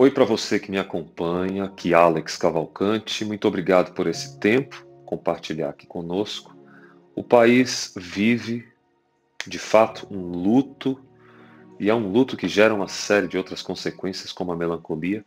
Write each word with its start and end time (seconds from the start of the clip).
Oi 0.00 0.12
para 0.12 0.24
você 0.24 0.60
que 0.60 0.70
me 0.70 0.78
acompanha, 0.78 1.64
aqui 1.64 1.92
Alex 1.92 2.36
Cavalcante, 2.36 3.24
muito 3.24 3.48
obrigado 3.48 3.92
por 3.94 4.06
esse 4.06 4.38
tempo, 4.38 4.86
compartilhar 5.04 5.70
aqui 5.70 5.88
conosco. 5.88 6.56
O 7.16 7.24
país 7.24 7.92
vive, 7.96 8.64
de 9.44 9.58
fato, 9.58 10.06
um 10.08 10.20
luto, 10.20 11.00
e 11.80 11.90
é 11.90 11.94
um 11.96 12.12
luto 12.12 12.36
que 12.36 12.46
gera 12.46 12.72
uma 12.72 12.86
série 12.86 13.26
de 13.26 13.36
outras 13.36 13.60
consequências, 13.60 14.30
como 14.30 14.52
a 14.52 14.56
melancolia. 14.56 15.24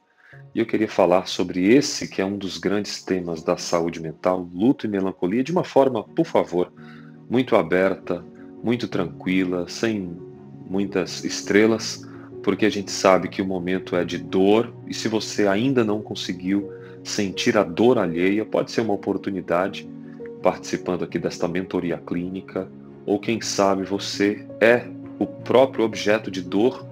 E 0.55 0.59
eu 0.59 0.65
queria 0.65 0.87
falar 0.87 1.27
sobre 1.27 1.67
esse, 1.67 2.07
que 2.07 2.21
é 2.21 2.25
um 2.25 2.37
dos 2.37 2.57
grandes 2.57 3.03
temas 3.03 3.43
da 3.43 3.57
saúde 3.57 3.99
mental, 3.99 4.49
luto 4.53 4.85
e 4.85 4.89
melancolia, 4.89 5.43
de 5.43 5.51
uma 5.51 5.65
forma, 5.65 6.01
por 6.01 6.25
favor, 6.25 6.71
muito 7.29 7.57
aberta, 7.57 8.25
muito 8.63 8.87
tranquila, 8.87 9.67
sem 9.67 10.17
muitas 10.65 11.25
estrelas 11.25 12.09
porque 12.43 12.65
a 12.65 12.69
gente 12.69 12.91
sabe 12.91 13.27
que 13.27 13.41
o 13.41 13.45
momento 13.45 13.95
é 13.95 14.03
de 14.03 14.17
dor 14.17 14.73
e 14.87 14.93
se 14.93 15.07
você 15.07 15.47
ainda 15.47 15.83
não 15.83 16.01
conseguiu 16.01 16.71
sentir 17.03 17.57
a 17.57 17.63
dor 17.63 17.97
alheia, 17.97 18.45
pode 18.45 18.71
ser 18.71 18.81
uma 18.81 18.93
oportunidade 18.93 19.89
participando 20.41 21.03
aqui 21.03 21.19
desta 21.19 21.47
mentoria 21.47 21.97
clínica, 21.97 22.67
ou 23.05 23.19
quem 23.19 23.41
sabe 23.41 23.83
você 23.83 24.45
é 24.59 24.85
o 25.19 25.25
próprio 25.25 25.85
objeto 25.85 26.31
de 26.31 26.41
dor, 26.41 26.85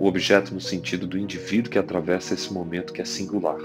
o 0.00 0.06
objeto 0.06 0.52
no 0.52 0.60
sentido 0.60 1.06
do 1.06 1.18
indivíduo 1.18 1.70
que 1.70 1.78
atravessa 1.78 2.34
esse 2.34 2.52
momento 2.52 2.92
que 2.92 3.00
é 3.00 3.04
singular. 3.04 3.58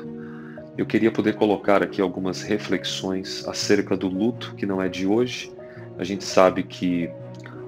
Eu 0.77 0.85
queria 0.85 1.12
poder 1.12 1.35
colocar 1.35 1.84
aqui 1.84 2.02
algumas 2.02 2.41
reflexões 2.41 3.48
acerca 3.48 3.95
do 3.95 4.07
luto, 4.07 4.55
que 4.55 4.65
não 4.65 4.81
é 4.81 4.90
de 4.90 5.05
hoje. 5.05 5.52
A 5.99 6.04
gente 6.04 6.23
sabe 6.23 6.63
que 6.63 7.09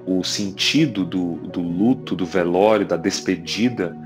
o 0.06 0.22
sentido 0.22 1.04
do, 1.04 1.34
do 1.34 1.60
luto, 1.60 2.14
do 2.14 2.24
velório, 2.24 2.86
da 2.86 2.96
despedida, 2.96 3.96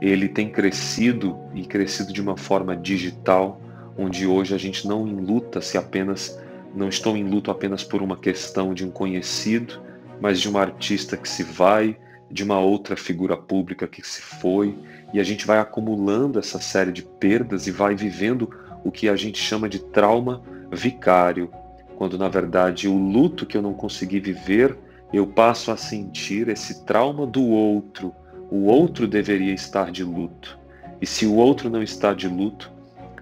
ele 0.00 0.28
tem 0.28 0.50
crescido 0.50 1.38
e 1.54 1.64
crescido 1.64 2.12
de 2.12 2.20
uma 2.20 2.36
forma 2.36 2.76
digital, 2.76 3.60
onde 3.96 4.26
hoje 4.26 4.54
a 4.54 4.58
gente 4.58 4.86
não 4.86 5.06
enluta 5.06 5.60
se 5.60 5.78
apenas 5.78 6.38
não 6.74 6.88
estou 6.88 7.16
em 7.16 7.22
luto 7.22 7.52
apenas 7.52 7.84
por 7.84 8.02
uma 8.02 8.16
questão 8.16 8.74
de 8.74 8.84
um 8.84 8.90
conhecido, 8.90 9.80
mas 10.20 10.40
de 10.40 10.50
um 10.50 10.58
artista 10.58 11.16
que 11.16 11.28
se 11.28 11.44
vai, 11.44 11.96
de 12.28 12.42
uma 12.42 12.58
outra 12.58 12.96
figura 12.96 13.36
pública 13.36 13.86
que 13.86 14.02
se 14.02 14.20
foi, 14.20 14.76
e 15.12 15.20
a 15.20 15.22
gente 15.22 15.46
vai 15.46 15.58
acumulando 15.60 16.38
essa 16.38 16.60
série 16.60 16.90
de 16.90 17.02
perdas 17.02 17.68
e 17.68 17.70
vai 17.70 17.94
vivendo 17.94 18.50
o 18.82 18.90
que 18.90 19.08
a 19.08 19.14
gente 19.14 19.38
chama 19.38 19.68
de 19.68 19.78
trauma 19.78 20.42
vicário, 20.72 21.48
quando 21.94 22.18
na 22.18 22.28
verdade 22.28 22.88
o 22.88 22.98
luto 22.98 23.46
que 23.46 23.56
eu 23.56 23.62
não 23.62 23.72
consegui 23.72 24.18
viver 24.18 24.76
eu 25.12 25.26
passo 25.26 25.70
a 25.70 25.76
sentir 25.76 26.48
esse 26.48 26.84
trauma 26.84 27.26
do 27.26 27.44
outro. 27.44 28.14
O 28.50 28.64
outro 28.64 29.06
deveria 29.06 29.52
estar 29.52 29.90
de 29.90 30.04
luto. 30.04 30.58
E 31.00 31.06
se 31.06 31.26
o 31.26 31.34
outro 31.34 31.68
não 31.68 31.82
está 31.82 32.14
de 32.14 32.28
luto, 32.28 32.72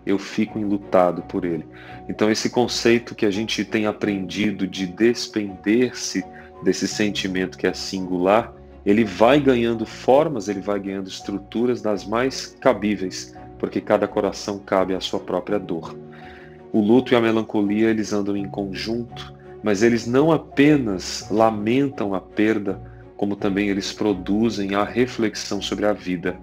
eu 0.05 0.19
fico 0.19 0.59
enlutado 0.59 1.23
por 1.23 1.45
ele. 1.45 1.67
Então, 2.09 2.31
esse 2.31 2.51
conceito 2.51 3.15
que 3.15 3.25
a 3.25 3.31
gente 3.31 3.65
tem 3.65 3.87
aprendido 3.87 4.67
de 4.67 4.87
despender-se 4.87 6.25
desse 6.63 6.89
sentimento 6.89 7.57
que 7.57 7.67
é 7.67 7.73
singular, 7.73 8.53
ele 8.85 9.05
vai 9.05 9.41
ganhando 9.41 9.87
formas, 9.87 10.49
ele 10.49 10.61
vai 10.61 10.81
ganhando 10.81 11.09
estruturas 11.09 11.81
das 11.81 12.05
mais 12.05 12.47
cabíveis, 12.61 13.35
porque 13.59 13.81
cada 13.81 14.09
coração 14.09 14.59
cabe 14.59 14.95
à 14.95 15.01
sua 15.01 15.21
própria 15.21 15.59
dor. 15.59 15.97
O 16.73 16.81
luto 16.81 17.13
e 17.13 17.17
a 17.17 17.21
melancolia, 17.21 17.91
eles 17.91 18.13
andam 18.13 18.37
em 18.37 18.49
conjunto, 18.49 19.33
mas 19.63 19.83
eles 19.83 20.07
não 20.07 20.33
apenas 20.33 21.27
lamentam 21.31 22.15
a 22.15 22.21
perda, 22.21 22.81
como 23.17 23.37
também 23.37 23.69
eles 23.69 23.93
produzem 23.93 24.75
a 24.75 24.83
reflexão 24.83 25.63
sobre 25.63 25.87
a 25.87 25.93
vida. 25.93 26.39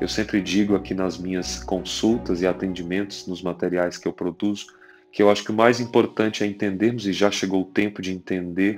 Eu 0.00 0.08
sempre 0.08 0.40
digo 0.40 0.76
aqui 0.76 0.94
nas 0.94 1.18
minhas 1.18 1.62
consultas 1.62 2.40
e 2.40 2.46
atendimentos, 2.46 3.26
nos 3.26 3.42
materiais 3.42 3.98
que 3.98 4.06
eu 4.06 4.12
produzo, 4.12 4.66
que 5.10 5.22
eu 5.22 5.30
acho 5.30 5.44
que 5.44 5.50
o 5.50 5.54
mais 5.54 5.80
importante 5.80 6.44
é 6.44 6.46
entendermos, 6.46 7.06
e 7.06 7.12
já 7.12 7.30
chegou 7.30 7.62
o 7.62 7.70
tempo 7.70 8.00
de 8.00 8.12
entender, 8.12 8.76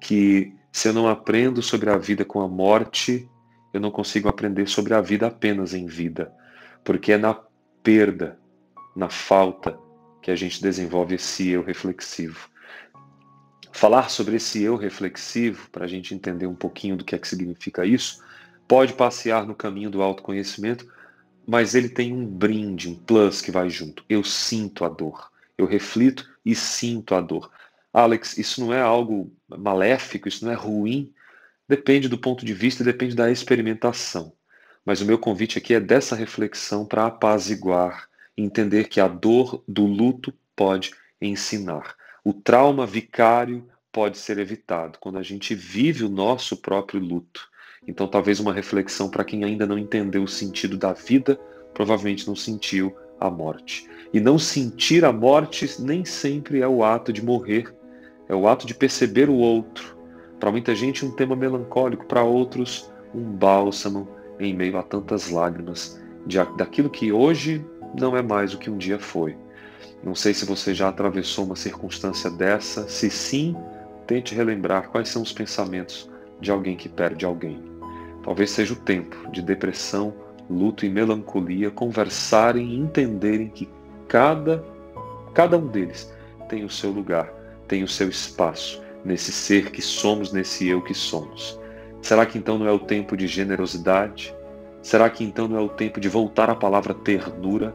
que 0.00 0.52
se 0.72 0.88
eu 0.88 0.92
não 0.92 1.08
aprendo 1.08 1.60
sobre 1.60 1.90
a 1.90 1.98
vida 1.98 2.24
com 2.24 2.40
a 2.40 2.48
morte, 2.48 3.28
eu 3.72 3.80
não 3.80 3.90
consigo 3.90 4.28
aprender 4.28 4.68
sobre 4.68 4.94
a 4.94 5.00
vida 5.00 5.26
apenas 5.26 5.74
em 5.74 5.86
vida, 5.86 6.32
porque 6.84 7.12
é 7.12 7.18
na 7.18 7.38
perda, 7.82 8.38
na 8.96 9.08
falta, 9.08 9.76
que 10.22 10.30
a 10.30 10.36
gente 10.36 10.62
desenvolve 10.62 11.16
esse 11.16 11.48
eu 11.48 11.62
reflexivo 11.62 12.48
falar 13.78 14.10
sobre 14.10 14.36
esse 14.36 14.60
eu 14.62 14.76
reflexivo, 14.76 15.68
para 15.70 15.84
a 15.84 15.88
gente 15.88 16.14
entender 16.14 16.46
um 16.46 16.54
pouquinho 16.54 16.96
do 16.96 17.04
que 17.04 17.14
é 17.14 17.18
que 17.18 17.28
significa 17.28 17.86
isso, 17.86 18.22
pode 18.66 18.92
passear 18.92 19.46
no 19.46 19.54
caminho 19.54 19.88
do 19.88 20.02
autoconhecimento, 20.02 20.90
mas 21.46 21.74
ele 21.74 21.88
tem 21.88 22.12
um 22.12 22.26
brinde, 22.26 22.90
um 22.90 22.94
plus 22.94 23.40
que 23.40 23.50
vai 23.50 23.70
junto. 23.70 24.04
Eu 24.08 24.22
sinto 24.22 24.84
a 24.84 24.88
dor. 24.88 25.30
Eu 25.56 25.64
reflito 25.64 26.28
e 26.44 26.54
sinto 26.54 27.14
a 27.14 27.20
dor. 27.20 27.50
Alex, 27.92 28.36
isso 28.36 28.60
não 28.60 28.74
é 28.74 28.80
algo 28.80 29.32
maléfico, 29.48 30.28
isso 30.28 30.44
não 30.44 30.52
é 30.52 30.54
ruim. 30.54 31.12
Depende 31.66 32.08
do 32.08 32.18
ponto 32.18 32.44
de 32.44 32.52
vista, 32.52 32.84
depende 32.84 33.14
da 33.14 33.30
experimentação. 33.30 34.32
Mas 34.84 35.00
o 35.00 35.06
meu 35.06 35.18
convite 35.18 35.56
aqui 35.56 35.72
é 35.72 35.80
dessa 35.80 36.14
reflexão 36.14 36.84
para 36.84 37.06
apaziguar, 37.06 38.08
entender 38.36 38.88
que 38.88 39.00
a 39.00 39.08
dor 39.08 39.62
do 39.66 39.86
luto 39.86 40.34
pode 40.54 40.92
ensinar. 41.20 41.97
O 42.28 42.32
trauma 42.34 42.84
vicário 42.84 43.64
pode 43.90 44.18
ser 44.18 44.36
evitado 44.36 44.98
quando 45.00 45.16
a 45.16 45.22
gente 45.22 45.54
vive 45.54 46.04
o 46.04 46.10
nosso 46.10 46.58
próprio 46.58 47.00
luto. 47.00 47.48
Então, 47.86 48.06
talvez 48.06 48.38
uma 48.38 48.52
reflexão 48.52 49.08
para 49.08 49.24
quem 49.24 49.44
ainda 49.44 49.66
não 49.66 49.78
entendeu 49.78 50.22
o 50.22 50.28
sentido 50.28 50.76
da 50.76 50.92
vida, 50.92 51.40
provavelmente 51.72 52.28
não 52.28 52.36
sentiu 52.36 52.94
a 53.18 53.30
morte. 53.30 53.88
E 54.12 54.20
não 54.20 54.38
sentir 54.38 55.06
a 55.06 55.10
morte 55.10 55.80
nem 55.80 56.04
sempre 56.04 56.60
é 56.60 56.68
o 56.68 56.84
ato 56.84 57.14
de 57.14 57.24
morrer, 57.24 57.74
é 58.28 58.34
o 58.34 58.46
ato 58.46 58.66
de 58.66 58.74
perceber 58.74 59.30
o 59.30 59.36
outro. 59.36 59.96
Para 60.38 60.52
muita 60.52 60.74
gente, 60.74 61.06
um 61.06 61.16
tema 61.16 61.34
melancólico, 61.34 62.04
para 62.04 62.22
outros, 62.22 62.92
um 63.14 63.24
bálsamo 63.24 64.06
em 64.38 64.52
meio 64.52 64.76
a 64.76 64.82
tantas 64.82 65.30
lágrimas 65.30 65.98
de, 66.26 66.36
daquilo 66.58 66.90
que 66.90 67.10
hoje 67.10 67.64
não 67.98 68.14
é 68.14 68.20
mais 68.20 68.52
o 68.52 68.58
que 68.58 68.68
um 68.68 68.76
dia 68.76 68.98
foi. 68.98 69.34
Não 70.02 70.14
sei 70.14 70.32
se 70.32 70.44
você 70.44 70.74
já 70.74 70.88
atravessou 70.88 71.44
uma 71.44 71.56
circunstância 71.56 72.30
dessa. 72.30 72.88
Se 72.88 73.10
sim, 73.10 73.56
tente 74.06 74.34
relembrar 74.34 74.88
quais 74.88 75.08
são 75.08 75.22
os 75.22 75.32
pensamentos 75.32 76.08
de 76.40 76.50
alguém 76.50 76.76
que 76.76 76.88
perde 76.88 77.24
alguém. 77.24 77.62
Talvez 78.22 78.50
seja 78.50 78.74
o 78.74 78.76
tempo 78.76 79.30
de 79.30 79.42
depressão, 79.42 80.14
luto 80.48 80.86
e 80.86 80.88
melancolia 80.88 81.70
conversarem 81.70 82.70
e 82.70 82.78
entenderem 82.78 83.48
que 83.48 83.68
cada, 84.06 84.64
cada 85.34 85.58
um 85.58 85.66
deles 85.66 86.12
tem 86.48 86.64
o 86.64 86.70
seu 86.70 86.90
lugar, 86.90 87.32
tem 87.66 87.82
o 87.82 87.88
seu 87.88 88.08
espaço 88.08 88.82
nesse 89.04 89.32
ser 89.32 89.70
que 89.70 89.82
somos, 89.82 90.32
nesse 90.32 90.66
eu 90.68 90.82
que 90.82 90.94
somos. 90.94 91.58
Será 92.02 92.24
que 92.24 92.38
então 92.38 92.58
não 92.58 92.66
é 92.66 92.72
o 92.72 92.78
tempo 92.78 93.16
de 93.16 93.26
generosidade? 93.26 94.34
Será 94.82 95.10
que 95.10 95.24
então 95.24 95.48
não 95.48 95.58
é 95.58 95.60
o 95.60 95.68
tempo 95.68 96.00
de 96.00 96.08
voltar 96.08 96.48
à 96.48 96.54
palavra 96.54 96.94
ternura? 96.94 97.74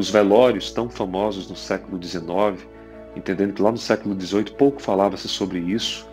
Os 0.00 0.08
velórios 0.08 0.70
tão 0.70 0.88
famosos 0.88 1.46
no 1.50 1.54
século 1.54 2.02
XIX, 2.02 2.66
entendendo 3.14 3.52
que 3.52 3.60
lá 3.60 3.70
no 3.70 3.76
século 3.76 4.18
XVIII 4.18 4.44
pouco 4.56 4.80
falava-se 4.80 5.28
sobre 5.28 5.58
isso, 5.58 6.08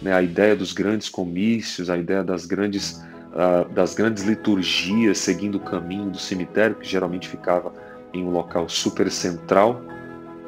né? 0.00 0.12
a 0.12 0.22
ideia 0.22 0.54
dos 0.54 0.72
grandes 0.72 1.08
comícios, 1.08 1.90
a 1.90 1.98
ideia 1.98 2.22
das 2.22 2.46
grandes, 2.46 3.02
uh, 3.32 3.68
das 3.74 3.96
grandes 3.96 4.22
liturgias 4.22 5.18
seguindo 5.18 5.56
o 5.56 5.60
caminho 5.60 6.08
do 6.08 6.20
cemitério, 6.20 6.76
que 6.76 6.88
geralmente 6.88 7.26
ficava 7.26 7.74
em 8.14 8.22
um 8.22 8.30
local 8.30 8.68
super 8.68 9.10
central. 9.10 9.82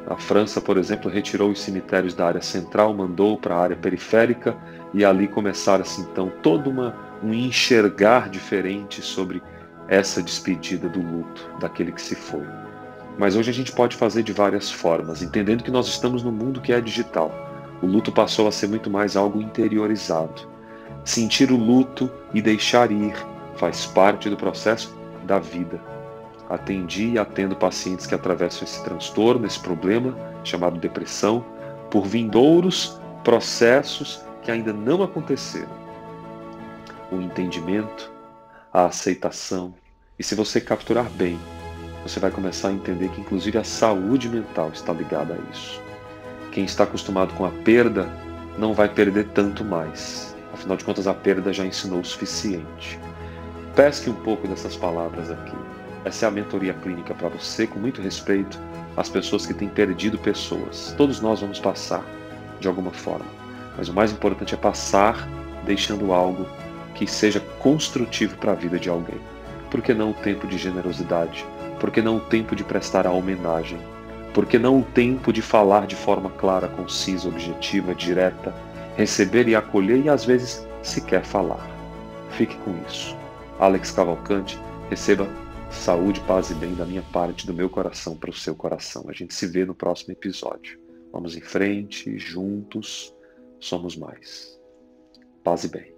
A 0.06 0.16
França, 0.16 0.60
por 0.60 0.76
exemplo, 0.76 1.10
retirou 1.10 1.50
os 1.50 1.60
cemitérios 1.60 2.14
da 2.14 2.28
área 2.28 2.42
central, 2.42 2.94
mandou 2.94 3.36
para 3.36 3.56
a 3.56 3.58
área 3.58 3.76
periférica 3.76 4.56
e 4.94 5.04
ali 5.04 5.26
começaram-se 5.26 6.00
então 6.00 6.30
todo 6.44 6.70
uma, 6.70 6.94
um 7.24 7.34
enxergar 7.34 8.28
diferente 8.28 9.02
sobre 9.02 9.42
essa 9.88 10.22
despedida 10.22 10.88
do 10.88 11.02
luto 11.02 11.50
daquele 11.58 11.90
que 11.90 12.00
se 12.00 12.14
foi. 12.14 12.46
Mas 13.18 13.36
hoje 13.36 13.50
a 13.50 13.54
gente 13.54 13.72
pode 13.72 13.96
fazer 13.96 14.22
de 14.22 14.32
várias 14.32 14.70
formas, 14.70 15.22
entendendo 15.22 15.62
que 15.62 15.70
nós 15.70 15.86
estamos 15.86 16.22
no 16.22 16.32
mundo 16.32 16.60
que 16.60 16.72
é 16.72 16.80
digital. 16.80 17.32
O 17.80 17.86
luto 17.86 18.10
passou 18.10 18.48
a 18.48 18.52
ser 18.52 18.68
muito 18.68 18.90
mais 18.90 19.16
algo 19.16 19.40
interiorizado. 19.40 20.48
Sentir 21.04 21.52
o 21.52 21.56
luto 21.56 22.10
e 22.32 22.42
deixar 22.42 22.90
ir 22.90 23.14
faz 23.56 23.86
parte 23.86 24.28
do 24.28 24.36
processo 24.36 24.96
da 25.24 25.38
vida. 25.38 25.80
Atendi 26.48 27.10
e 27.10 27.18
atendo 27.18 27.54
pacientes 27.54 28.06
que 28.06 28.14
atravessam 28.14 28.64
esse 28.64 28.82
transtorno, 28.82 29.46
esse 29.46 29.60
problema 29.60 30.16
chamado 30.42 30.78
depressão, 30.78 31.44
por 31.90 32.06
vindouros 32.06 33.00
processos 33.22 34.20
que 34.42 34.50
ainda 34.50 34.72
não 34.72 35.02
aconteceram. 35.02 35.72
O 37.12 37.16
entendimento, 37.16 38.10
a 38.72 38.86
aceitação, 38.86 39.72
e 40.18 40.22
se 40.22 40.34
você 40.34 40.60
capturar 40.60 41.08
bem 41.10 41.38
você 42.04 42.20
vai 42.20 42.30
começar 42.30 42.68
a 42.68 42.72
entender 42.72 43.08
que, 43.08 43.22
inclusive, 43.22 43.56
a 43.56 43.64
saúde 43.64 44.28
mental 44.28 44.70
está 44.72 44.92
ligada 44.92 45.34
a 45.34 45.50
isso. 45.50 45.80
Quem 46.52 46.64
está 46.64 46.84
acostumado 46.84 47.32
com 47.32 47.46
a 47.46 47.50
perda 47.50 48.06
não 48.58 48.74
vai 48.74 48.90
perder 48.90 49.28
tanto 49.28 49.64
mais. 49.64 50.36
Afinal 50.52 50.76
de 50.76 50.84
contas, 50.84 51.06
a 51.06 51.14
perda 51.14 51.50
já 51.50 51.64
ensinou 51.64 52.00
o 52.00 52.04
suficiente. 52.04 53.00
Pesque 53.74 54.10
um 54.10 54.14
pouco 54.14 54.46
dessas 54.46 54.76
palavras 54.76 55.30
aqui. 55.30 55.56
Essa 56.04 56.26
é 56.26 56.28
a 56.28 56.30
mentoria 56.30 56.74
clínica 56.74 57.14
para 57.14 57.30
você, 57.30 57.66
com 57.66 57.78
muito 57.78 58.02
respeito 58.02 58.60
às 58.98 59.08
pessoas 59.08 59.46
que 59.46 59.54
têm 59.54 59.70
perdido 59.70 60.18
pessoas. 60.18 60.94
Todos 60.98 61.22
nós 61.22 61.40
vamos 61.40 61.58
passar 61.58 62.04
de 62.60 62.68
alguma 62.68 62.92
forma, 62.92 63.26
mas 63.78 63.88
o 63.88 63.94
mais 63.94 64.12
importante 64.12 64.54
é 64.54 64.58
passar 64.58 65.26
deixando 65.64 66.12
algo 66.12 66.46
que 66.94 67.06
seja 67.06 67.40
construtivo 67.58 68.36
para 68.36 68.52
a 68.52 68.54
vida 68.54 68.78
de 68.78 68.90
alguém. 68.90 69.18
Por 69.70 69.80
que 69.80 69.94
não 69.94 70.10
o 70.10 70.14
tempo 70.14 70.46
de 70.46 70.58
generosidade? 70.58 71.44
Por 71.84 71.90
que 71.90 72.00
não 72.00 72.16
o 72.16 72.20
tempo 72.20 72.56
de 72.56 72.64
prestar 72.64 73.06
a 73.06 73.12
homenagem? 73.12 73.78
Por 74.32 74.46
que 74.46 74.58
não 74.58 74.80
o 74.80 74.82
tempo 74.82 75.30
de 75.30 75.42
falar 75.42 75.86
de 75.86 75.94
forma 75.94 76.30
clara, 76.30 76.66
concisa, 76.66 77.28
objetiva, 77.28 77.94
direta, 77.94 78.54
receber 78.96 79.46
e 79.48 79.54
acolher 79.54 80.02
e 80.02 80.08
às 80.08 80.24
vezes 80.24 80.66
sequer 80.82 81.26
falar? 81.26 81.68
Fique 82.30 82.56
com 82.60 82.74
isso. 82.88 83.14
Alex 83.58 83.90
Cavalcante, 83.90 84.58
receba 84.88 85.28
saúde, 85.70 86.20
paz 86.20 86.48
e 86.48 86.54
bem 86.54 86.74
da 86.74 86.86
minha 86.86 87.02
parte, 87.12 87.46
do 87.46 87.52
meu 87.52 87.68
coração 87.68 88.16
para 88.16 88.30
o 88.30 88.34
seu 88.34 88.54
coração. 88.54 89.04
A 89.10 89.12
gente 89.12 89.34
se 89.34 89.46
vê 89.46 89.66
no 89.66 89.74
próximo 89.74 90.12
episódio. 90.12 90.80
Vamos 91.12 91.36
em 91.36 91.42
frente, 91.42 92.18
juntos, 92.18 93.14
somos 93.60 93.94
mais. 93.94 94.58
Paz 95.42 95.64
e 95.64 95.68
bem. 95.68 95.93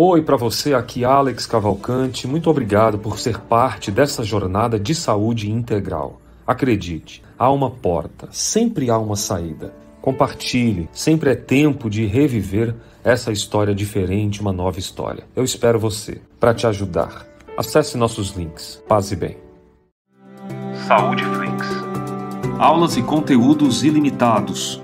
Oi 0.00 0.22
para 0.22 0.38
você, 0.38 0.72
aqui 0.72 1.04
Alex 1.04 1.44
Cavalcante. 1.44 2.26
Muito 2.26 2.48
obrigado 2.48 2.98
por 2.98 3.18
ser 3.18 3.38
parte 3.40 3.90
dessa 3.90 4.24
jornada 4.24 4.80
de 4.80 4.94
saúde 4.94 5.50
integral. 5.50 6.18
Acredite, 6.46 7.22
há 7.38 7.50
uma 7.50 7.70
porta, 7.70 8.26
sempre 8.30 8.88
há 8.88 8.96
uma 8.96 9.16
saída. 9.16 9.74
Compartilhe, 10.00 10.88
sempre 10.94 11.30
é 11.30 11.34
tempo 11.34 11.90
de 11.90 12.06
reviver 12.06 12.74
essa 13.04 13.30
história 13.30 13.74
diferente, 13.74 14.40
uma 14.40 14.50
nova 14.50 14.78
história. 14.78 15.24
Eu 15.36 15.44
espero 15.44 15.78
você 15.78 16.22
para 16.40 16.54
te 16.54 16.66
ajudar. 16.66 17.26
Acesse 17.54 17.98
nossos 17.98 18.30
links. 18.30 18.82
Paz 18.88 19.12
e 19.12 19.16
bem. 19.16 19.36
Saúde 20.88 21.22
Flix. 21.22 21.68
Aulas 22.58 22.96
e 22.96 23.02
conteúdos 23.02 23.84
ilimitados. 23.84 24.80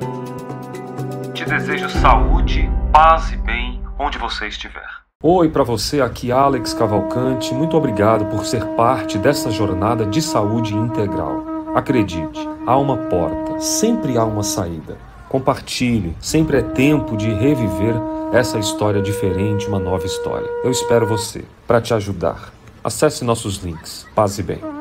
Te 1.32 1.46
desejo 1.46 1.88
saúde, 1.88 2.68
paz 2.92 3.32
e 3.32 3.36
bem 3.38 3.82
onde 3.98 4.16
você 4.18 4.46
estiver. 4.46 4.87
Oi 5.20 5.48
para 5.48 5.64
você, 5.64 6.00
aqui 6.00 6.30
Alex 6.30 6.72
Cavalcante. 6.72 7.52
Muito 7.52 7.76
obrigado 7.76 8.26
por 8.26 8.46
ser 8.46 8.64
parte 8.76 9.18
dessa 9.18 9.50
jornada 9.50 10.06
de 10.06 10.22
saúde 10.22 10.76
integral. 10.76 11.44
Acredite, 11.74 12.48
há 12.64 12.78
uma 12.78 12.96
porta, 12.96 13.58
sempre 13.58 14.16
há 14.16 14.24
uma 14.24 14.44
saída. 14.44 14.96
Compartilhe, 15.28 16.16
sempre 16.20 16.58
é 16.58 16.62
tempo 16.62 17.16
de 17.16 17.34
reviver 17.34 17.96
essa 18.32 18.60
história 18.60 19.02
diferente, 19.02 19.66
uma 19.66 19.80
nova 19.80 20.06
história. 20.06 20.48
Eu 20.62 20.70
espero 20.70 21.04
você 21.04 21.44
para 21.66 21.80
te 21.80 21.92
ajudar. 21.92 22.52
Acesse 22.84 23.24
nossos 23.24 23.56
links. 23.56 24.06
Paz 24.14 24.38
e 24.38 24.42
bem. 24.44 24.77